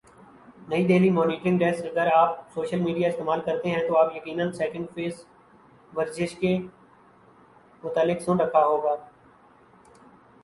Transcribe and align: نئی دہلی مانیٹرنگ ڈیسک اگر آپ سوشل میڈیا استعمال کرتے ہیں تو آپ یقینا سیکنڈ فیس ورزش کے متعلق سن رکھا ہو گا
نئی 0.69 0.85
دہلی 0.87 1.09
مانیٹرنگ 1.09 1.57
ڈیسک 1.57 1.85
اگر 1.85 2.07
آپ 2.13 2.37
سوشل 2.53 2.79
میڈیا 2.79 3.07
استعمال 3.07 3.41
کرتے 3.45 3.69
ہیں 3.69 3.81
تو 3.87 3.97
آپ 3.97 4.15
یقینا 4.15 4.51
سیکنڈ 4.51 4.87
فیس 4.93 5.23
ورزش 5.93 6.35
کے 6.35 6.57
متعلق 7.83 8.21
سن 8.21 8.39
رکھا 8.39 8.65
ہو 8.65 8.83
گا 8.83 8.95